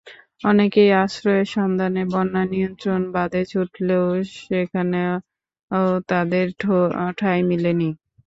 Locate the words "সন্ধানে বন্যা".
1.51-2.43